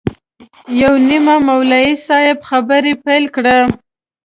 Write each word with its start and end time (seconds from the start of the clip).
یو 0.81 0.93
نیمه 1.09 1.35
مولوي 1.47 1.91
صاحب 2.07 2.37
خبرې 2.49 2.93
پیل 3.05 3.25
کړې. 3.35 3.57